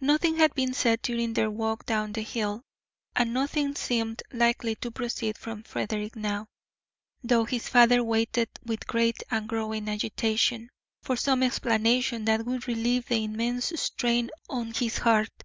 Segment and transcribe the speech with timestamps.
[0.00, 2.62] Nothing had been said during their walk down the hill,
[3.16, 6.46] and nothing seemed likely to proceed from Frederick now,
[7.24, 10.70] though his father waited with great and growing agitation
[11.02, 15.42] for some explanation that would relieve the immense strain on his heart.